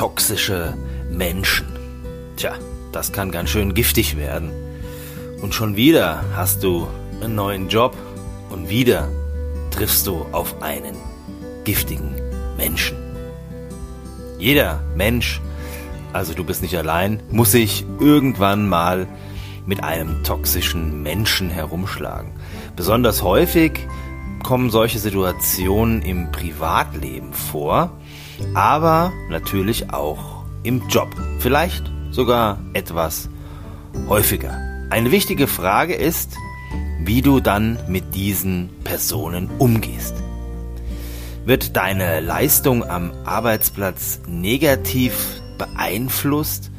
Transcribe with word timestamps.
toxische 0.00 0.72
Menschen. 1.10 1.66
Tja, 2.36 2.54
das 2.90 3.12
kann 3.12 3.30
ganz 3.30 3.50
schön 3.50 3.74
giftig 3.74 4.16
werden. 4.16 4.50
Und 5.42 5.54
schon 5.54 5.76
wieder 5.76 6.24
hast 6.34 6.62
du 6.62 6.88
einen 7.20 7.34
neuen 7.34 7.68
Job 7.68 7.94
und 8.48 8.70
wieder 8.70 9.10
triffst 9.70 10.06
du 10.06 10.24
auf 10.32 10.62
einen 10.62 10.96
giftigen 11.64 12.14
Menschen. 12.56 12.96
Jeder 14.38 14.82
Mensch, 14.96 15.42
also 16.14 16.32
du 16.32 16.44
bist 16.44 16.62
nicht 16.62 16.78
allein, 16.78 17.22
muss 17.30 17.52
sich 17.52 17.84
irgendwann 17.98 18.70
mal 18.70 19.06
mit 19.66 19.84
einem 19.84 20.24
toxischen 20.24 21.02
Menschen 21.02 21.50
herumschlagen. 21.50 22.30
Besonders 22.74 23.22
häufig 23.22 23.72
kommen 24.42 24.70
solche 24.70 24.98
Situationen 24.98 26.00
im 26.00 26.32
Privatleben 26.32 27.34
vor, 27.34 27.92
aber 28.54 29.12
natürlich 29.28 29.92
auch 29.92 30.44
im 30.62 30.86
Job. 30.88 31.08
Vielleicht 31.38 31.90
sogar 32.10 32.58
etwas 32.72 33.28
häufiger. 34.08 34.58
Eine 34.90 35.10
wichtige 35.10 35.46
Frage 35.46 35.94
ist, 35.94 36.36
wie 37.04 37.22
du 37.22 37.40
dann 37.40 37.78
mit 37.88 38.14
diesen 38.14 38.70
Personen 38.84 39.48
umgehst. 39.58 40.14
Wird 41.44 41.76
deine 41.76 42.20
Leistung 42.20 42.84
am 42.84 43.12
Arbeitsplatz 43.24 44.20
negativ 44.26 45.40
beeinflusst 45.58 46.70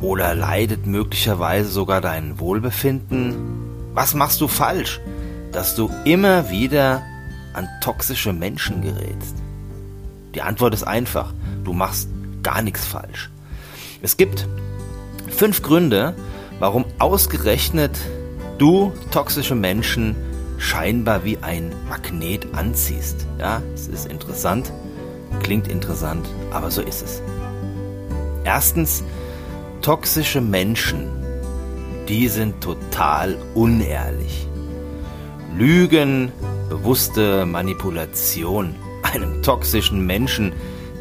oder 0.00 0.34
leidet 0.34 0.86
möglicherweise 0.86 1.68
sogar 1.68 2.00
dein 2.00 2.40
Wohlbefinden? 2.40 3.34
Was 3.94 4.14
machst 4.14 4.40
du 4.40 4.48
falsch, 4.48 5.00
dass 5.52 5.76
du 5.76 5.90
immer 6.04 6.50
wieder 6.50 7.02
an 7.52 7.68
toxische 7.82 8.32
Menschen 8.32 8.82
gerätst? 8.82 9.36
Die 10.34 10.42
Antwort 10.42 10.74
ist 10.74 10.84
einfach, 10.84 11.32
du 11.64 11.72
machst 11.72 12.08
gar 12.42 12.62
nichts 12.62 12.86
falsch. 12.86 13.30
Es 14.00 14.16
gibt 14.16 14.48
fünf 15.28 15.62
Gründe, 15.62 16.14
warum 16.58 16.84
ausgerechnet 16.98 17.98
du 18.58 18.92
toxische 19.10 19.54
Menschen 19.54 20.16
scheinbar 20.58 21.24
wie 21.24 21.38
ein 21.38 21.74
Magnet 21.88 22.54
anziehst. 22.54 23.26
Ja, 23.38 23.62
es 23.74 23.88
ist 23.88 24.06
interessant, 24.06 24.72
klingt 25.42 25.68
interessant, 25.68 26.26
aber 26.50 26.70
so 26.70 26.82
ist 26.82 27.02
es. 27.02 27.22
Erstens, 28.44 29.02
toxische 29.82 30.40
Menschen, 30.40 31.08
die 32.08 32.28
sind 32.28 32.60
total 32.60 33.36
unehrlich. 33.54 34.48
Lügen, 35.56 36.32
bewusste 36.68 37.44
Manipulation, 37.44 38.74
einem 39.12 39.42
toxischen 39.42 40.06
Menschen, 40.06 40.52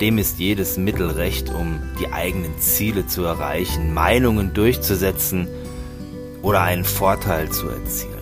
dem 0.00 0.18
ist 0.18 0.38
jedes 0.38 0.76
Mittel 0.76 1.10
recht, 1.10 1.52
um 1.52 1.80
die 2.00 2.12
eigenen 2.12 2.58
Ziele 2.58 3.06
zu 3.06 3.24
erreichen, 3.24 3.92
Meinungen 3.92 4.54
durchzusetzen 4.54 5.48
oder 6.42 6.62
einen 6.62 6.84
Vorteil 6.84 7.50
zu 7.50 7.68
erzielen. 7.68 8.14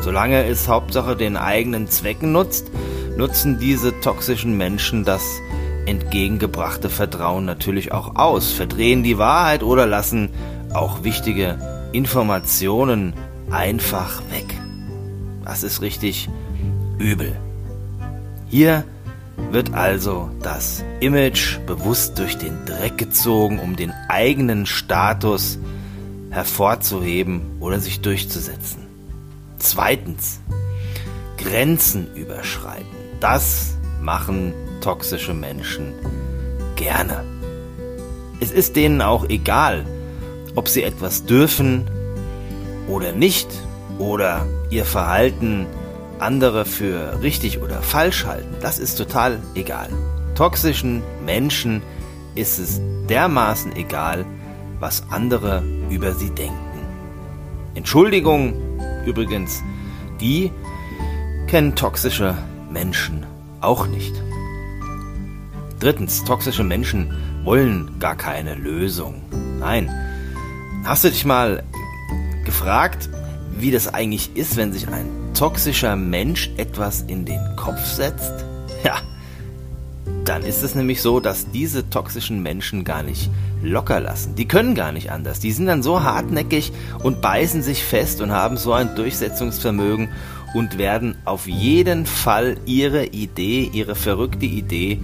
Solange 0.00 0.44
es 0.44 0.68
Hauptsache 0.68 1.16
den 1.16 1.36
eigenen 1.36 1.88
Zwecken 1.88 2.32
nutzt, 2.32 2.70
nutzen 3.16 3.58
diese 3.58 3.98
toxischen 4.00 4.56
Menschen 4.56 5.04
das 5.04 5.22
entgegengebrachte 5.86 6.88
Vertrauen 6.88 7.44
natürlich 7.44 7.92
auch 7.92 8.16
aus, 8.16 8.52
verdrehen 8.52 9.02
die 9.02 9.18
Wahrheit 9.18 9.62
oder 9.62 9.86
lassen 9.86 10.30
auch 10.72 11.02
wichtige 11.02 11.58
Informationen 11.92 13.14
einfach 13.50 14.22
weg. 14.30 14.54
Das 15.44 15.64
ist 15.64 15.82
richtig 15.82 16.28
übel. 16.98 17.36
Hier 18.50 18.84
wird 19.52 19.74
also 19.74 20.28
das 20.42 20.84
Image 20.98 21.60
bewusst 21.66 22.18
durch 22.18 22.36
den 22.36 22.64
Dreck 22.66 22.98
gezogen, 22.98 23.60
um 23.60 23.76
den 23.76 23.92
eigenen 24.08 24.66
Status 24.66 25.58
hervorzuheben 26.30 27.42
oder 27.60 27.78
sich 27.78 28.00
durchzusetzen. 28.00 28.88
Zweitens, 29.58 30.40
Grenzen 31.38 32.12
überschreiten. 32.16 32.86
Das 33.20 33.76
machen 34.02 34.52
toxische 34.80 35.32
Menschen 35.32 35.94
gerne. 36.74 37.24
Es 38.40 38.50
ist 38.50 38.74
denen 38.74 39.00
auch 39.00 39.28
egal, 39.28 39.86
ob 40.56 40.66
sie 40.66 40.82
etwas 40.82 41.24
dürfen 41.24 41.88
oder 42.88 43.12
nicht 43.12 43.48
oder 43.98 44.44
ihr 44.70 44.84
Verhalten 44.84 45.66
andere 46.20 46.64
für 46.64 47.22
richtig 47.22 47.60
oder 47.60 47.82
falsch 47.82 48.24
halten. 48.24 48.54
Das 48.60 48.78
ist 48.78 48.96
total 48.96 49.40
egal. 49.54 49.88
Toxischen 50.34 51.02
Menschen 51.24 51.82
ist 52.34 52.58
es 52.58 52.80
dermaßen 53.08 53.74
egal, 53.76 54.24
was 54.78 55.04
andere 55.10 55.62
über 55.90 56.12
sie 56.12 56.30
denken. 56.30 56.56
Entschuldigung 57.74 58.54
übrigens, 59.04 59.62
die 60.20 60.50
kennen 61.46 61.74
toxische 61.74 62.36
Menschen 62.70 63.26
auch 63.60 63.86
nicht. 63.86 64.14
Drittens, 65.80 66.24
toxische 66.24 66.64
Menschen 66.64 67.16
wollen 67.44 67.98
gar 67.98 68.16
keine 68.16 68.54
Lösung. 68.54 69.22
Nein. 69.58 69.90
Hast 70.84 71.04
du 71.04 71.10
dich 71.10 71.24
mal 71.24 71.62
gefragt, 72.44 73.08
wie 73.56 73.70
das 73.70 73.92
eigentlich 73.92 74.36
ist, 74.36 74.56
wenn 74.56 74.72
sich 74.72 74.88
ein 74.88 75.19
toxischer 75.34 75.96
Mensch 75.96 76.50
etwas 76.56 77.02
in 77.02 77.24
den 77.24 77.40
Kopf 77.56 77.84
setzt? 77.84 78.32
Ja, 78.84 79.00
dann 80.24 80.42
ist 80.42 80.62
es 80.62 80.74
nämlich 80.74 81.02
so, 81.02 81.20
dass 81.20 81.50
diese 81.50 81.90
toxischen 81.90 82.42
Menschen 82.42 82.84
gar 82.84 83.02
nicht 83.02 83.30
locker 83.62 84.00
lassen. 84.00 84.34
Die 84.36 84.48
können 84.48 84.74
gar 84.74 84.92
nicht 84.92 85.10
anders. 85.10 85.40
Die 85.40 85.52
sind 85.52 85.66
dann 85.66 85.82
so 85.82 86.02
hartnäckig 86.02 86.72
und 87.02 87.20
beißen 87.20 87.62
sich 87.62 87.84
fest 87.84 88.20
und 88.20 88.30
haben 88.32 88.56
so 88.56 88.72
ein 88.72 88.94
Durchsetzungsvermögen 88.94 90.08
und 90.54 90.78
werden 90.78 91.16
auf 91.24 91.46
jeden 91.46 92.06
Fall 92.06 92.56
ihre 92.64 93.06
Idee, 93.06 93.70
ihre 93.72 93.94
verrückte 93.94 94.46
Idee 94.46 95.00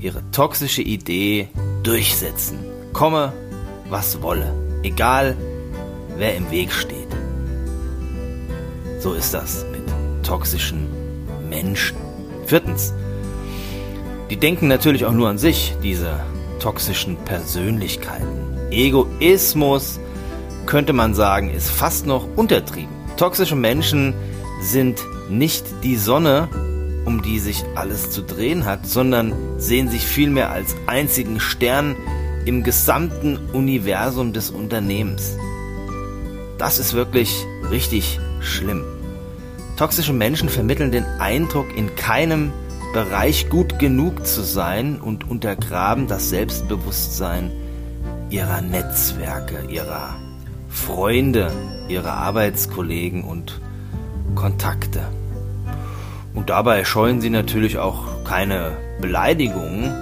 ihre 0.00 0.22
toxische 0.30 0.82
Idee 0.82 1.48
durchsetzen. 1.82 2.58
Komme, 2.92 3.32
was 3.88 4.22
wolle. 4.22 4.52
Egal, 4.82 5.36
wer 6.16 6.36
im 6.36 6.50
Weg 6.50 6.72
steht. 6.72 6.97
So 8.98 9.12
ist 9.14 9.32
das 9.32 9.64
mit 9.70 9.82
toxischen 10.26 10.88
Menschen. 11.48 11.96
Viertens. 12.46 12.92
Die 14.28 14.36
denken 14.36 14.68
natürlich 14.68 15.04
auch 15.04 15.12
nur 15.12 15.28
an 15.28 15.38
sich, 15.38 15.74
diese 15.82 16.20
toxischen 16.58 17.16
Persönlichkeiten. 17.24 18.58
Egoismus, 18.70 20.00
könnte 20.66 20.92
man 20.92 21.14
sagen, 21.14 21.50
ist 21.50 21.70
fast 21.70 22.06
noch 22.06 22.26
untertrieben. 22.36 22.92
Toxische 23.16 23.56
Menschen 23.56 24.14
sind 24.60 25.00
nicht 25.30 25.64
die 25.82 25.96
Sonne, 25.96 26.48
um 27.04 27.22
die 27.22 27.38
sich 27.38 27.64
alles 27.74 28.10
zu 28.10 28.22
drehen 28.22 28.66
hat, 28.66 28.86
sondern 28.86 29.32
sehen 29.58 29.88
sich 29.88 30.02
vielmehr 30.02 30.50
als 30.50 30.74
einzigen 30.86 31.40
Stern 31.40 31.96
im 32.44 32.64
gesamten 32.64 33.38
Universum 33.52 34.32
des 34.32 34.50
Unternehmens. 34.50 35.36
Das 36.58 36.78
ist 36.78 36.94
wirklich 36.94 37.46
richtig 37.70 38.20
schlimm. 38.40 38.84
Toxische 39.76 40.12
Menschen 40.12 40.48
vermitteln 40.48 40.90
den 40.90 41.04
Eindruck, 41.18 41.66
in 41.76 41.94
keinem 41.94 42.52
Bereich 42.92 43.48
gut 43.48 43.78
genug 43.78 44.26
zu 44.26 44.42
sein 44.42 45.00
und 45.00 45.30
untergraben 45.30 46.06
das 46.06 46.30
Selbstbewusstsein 46.30 47.50
ihrer 48.30 48.60
Netzwerke, 48.60 49.66
ihrer 49.68 50.16
Freunde, 50.68 51.52
ihrer 51.88 52.14
Arbeitskollegen 52.14 53.24
und 53.24 53.60
Kontakte. 54.34 55.02
Und 56.34 56.50
dabei 56.50 56.84
scheuen 56.84 57.20
sie 57.20 57.30
natürlich 57.30 57.78
auch 57.78 58.24
keine 58.24 58.76
Beleidigungen 59.00 59.92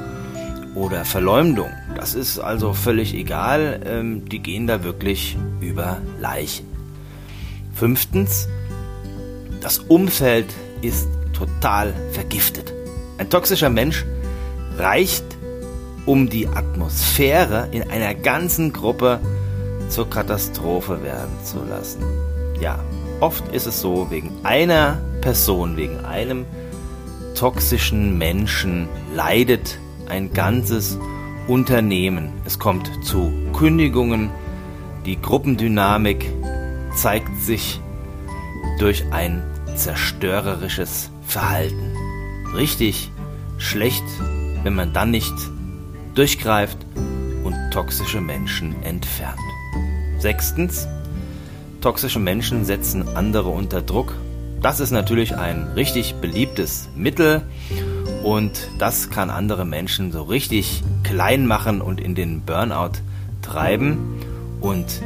oder 0.75 1.05
Verleumdung. 1.05 1.71
Das 1.95 2.15
ist 2.15 2.39
also 2.39 2.73
völlig 2.73 3.15
egal. 3.15 3.81
Ähm, 3.87 4.29
die 4.29 4.41
gehen 4.41 4.67
da 4.67 4.85
wirklich 4.85 5.37
über 5.61 5.99
Leichen. 6.21 6.76
Fünftens, 7.77 8.49
das 9.61 9.79
Umfeld 9.79 10.47
ist 10.81 11.09
total 11.33 11.93
vergiftet. 12.13 12.73
Ein 13.19 13.29
toxischer 13.29 13.69
Mensch 13.69 14.05
reicht, 14.79 15.25
um 16.07 16.29
die 16.31 16.49
Atmosphäre 16.49 17.69
in 17.73 17.89
einer 17.91 18.15
ganzen 18.15 18.73
Gruppe 18.73 19.21
zur 19.89 20.09
Katastrophe 20.09 21.03
werden 21.03 21.33
zu 21.45 21.63
lassen. 21.69 22.03
Ja, 22.61 22.79
oft 23.21 23.47
ist 23.55 23.67
es 23.67 23.81
so, 23.81 24.11
wegen 24.11 24.31
einer 24.43 24.99
Person, 25.21 25.77
wegen 25.77 26.05
einem 26.05 26.47
toxischen 27.35 28.17
Menschen 28.17 28.89
leidet 29.15 29.79
ein 30.09 30.33
ganzes 30.33 30.99
Unternehmen. 31.47 32.33
Es 32.45 32.59
kommt 32.59 32.91
zu 33.05 33.33
Kündigungen, 33.53 34.31
die 35.05 35.21
Gruppendynamik 35.21 36.33
zeigt 36.97 37.41
sich 37.41 37.81
durch 38.79 39.05
ein 39.13 39.43
zerstörerisches 39.77 41.11
Verhalten. 41.27 41.95
Richtig 42.55 43.11
schlecht, 43.59 44.05
wenn 44.63 44.75
man 44.75 44.93
dann 44.93 45.11
nicht 45.11 45.35
durchgreift 46.15 46.79
und 47.45 47.55
toxische 47.71 48.21
Menschen 48.21 48.83
entfernt. 48.83 49.39
Sechstens, 50.19 50.89
toxische 51.83 52.19
Menschen 52.19 52.65
setzen 52.65 53.07
andere 53.15 53.51
unter 53.51 53.83
Druck. 53.83 54.15
Das 54.63 54.81
ist 54.81 54.91
natürlich 54.91 55.37
ein 55.37 55.73
richtig 55.77 56.15
beliebtes 56.17 56.89
Mittel 56.97 57.43
und 58.25 58.69
das 58.79 59.11
kann 59.11 59.29
andere 59.29 59.67
Menschen 59.67 60.11
so 60.11 60.23
richtig 60.23 60.83
klein 61.05 61.47
machen 61.47 61.83
und 61.83 62.01
in 62.01 62.15
den 62.15 62.41
Burnout 62.41 62.93
treiben. 63.43 63.99
Und 64.61 65.03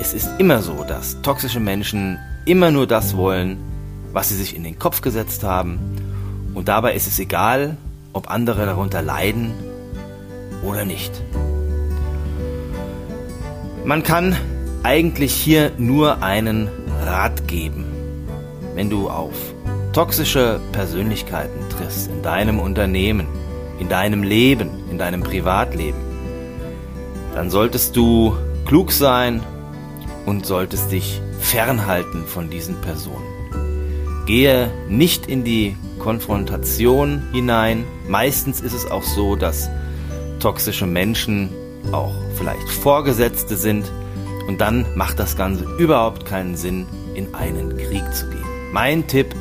es 0.00 0.14
ist 0.14 0.30
immer 0.38 0.62
so, 0.62 0.82
dass 0.82 1.20
toxische 1.20 1.60
Menschen 1.60 2.18
immer 2.46 2.70
nur 2.70 2.86
das 2.86 3.16
wollen, 3.16 3.58
was 4.12 4.30
sie 4.30 4.34
sich 4.34 4.56
in 4.56 4.64
den 4.64 4.78
Kopf 4.78 5.02
gesetzt 5.02 5.44
haben. 5.44 5.78
Und 6.54 6.68
dabei 6.68 6.94
ist 6.94 7.06
es 7.06 7.18
egal, 7.18 7.76
ob 8.14 8.30
andere 8.30 8.64
darunter 8.64 9.02
leiden 9.02 9.52
oder 10.64 10.86
nicht. 10.86 11.12
Man 13.84 14.02
kann 14.02 14.36
eigentlich 14.82 15.32
hier 15.32 15.70
nur 15.76 16.22
einen 16.22 16.68
Rat 17.04 17.46
geben. 17.46 17.84
Wenn 18.74 18.88
du 18.88 19.10
auf 19.10 19.34
toxische 19.92 20.60
Persönlichkeiten 20.72 21.68
triffst 21.68 22.10
in 22.10 22.22
deinem 22.22 22.58
Unternehmen, 22.58 23.26
in 23.78 23.88
deinem 23.88 24.22
Leben, 24.22 24.70
in 24.90 24.96
deinem 24.96 25.22
Privatleben, 25.22 25.98
dann 27.34 27.50
solltest 27.50 27.96
du 27.96 28.34
klug 28.64 28.92
sein 28.92 29.42
und 30.30 30.46
solltest 30.46 30.92
dich 30.92 31.20
fernhalten 31.40 32.24
von 32.24 32.50
diesen 32.50 32.76
Personen. 32.76 33.26
Gehe 34.26 34.70
nicht 34.88 35.26
in 35.26 35.42
die 35.42 35.76
Konfrontation 35.98 37.20
hinein. 37.32 37.84
Meistens 38.08 38.60
ist 38.60 38.72
es 38.72 38.88
auch 38.88 39.02
so, 39.02 39.34
dass 39.34 39.68
toxische 40.38 40.86
Menschen 40.86 41.50
auch 41.90 42.14
vielleicht 42.36 42.68
Vorgesetzte 42.68 43.56
sind 43.56 43.90
und 44.46 44.60
dann 44.60 44.86
macht 44.94 45.18
das 45.18 45.36
Ganze 45.36 45.64
überhaupt 45.78 46.26
keinen 46.26 46.56
Sinn, 46.56 46.86
in 47.14 47.34
einen 47.34 47.76
Krieg 47.76 48.04
zu 48.14 48.30
gehen. 48.30 48.44
Mein 48.72 49.08
Tipp 49.08 49.34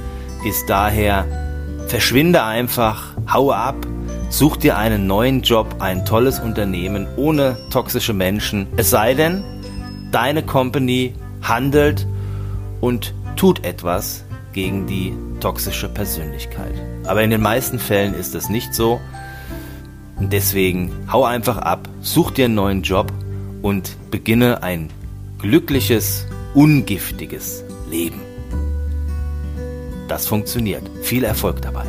ist 0.44 0.72
daher, 0.72 1.28
verschwinde 1.88 2.44
einfach, 2.44 3.14
hau 3.32 3.52
ab, 3.52 3.76
such 4.32 4.58
dir 4.58 4.76
einen 4.76 5.06
neuen 5.06 5.44
Job, 5.44 5.76
ein 5.78 6.04
tolles 6.04 6.40
Unternehmen 6.40 7.08
ohne 7.16 7.58
toxische 7.70 8.14
Menschen. 8.14 8.68
Es 8.76 8.90
sei 8.90 9.14
denn, 9.14 9.44
deine 10.12 10.44
Company 10.44 11.14
handelt 11.42 12.08
und 12.82 13.14
tut 13.36 13.64
etwas 13.66 14.24
gegen 14.54 14.88
die 14.88 15.14
toxische 15.40 15.90
Persönlichkeit. 15.90 16.74
Aber 17.06 17.24
in 17.24 17.30
den 17.30 17.42
meisten 17.42 17.80
Fällen 17.80 18.14
ist 18.14 18.36
das 18.36 18.50
nicht 18.50 18.74
so. 18.74 19.00
Und 20.18 20.34
deswegen 20.34 20.92
hau 21.12 21.24
einfach 21.24 21.58
ab, 21.58 21.88
such 22.02 22.32
dir 22.32 22.46
einen 22.46 22.56
neuen 22.56 22.82
Job 22.82 23.14
und 23.62 23.96
beginne 24.12 24.64
ein 24.64 24.90
glückliches, 25.38 26.26
ungiftiges 26.54 27.64
Leben. 27.90 28.20
Das 30.08 30.28
funktioniert. 30.28 30.84
Viel 31.04 31.24
Erfolg 31.24 31.62
dabei. 31.62 31.86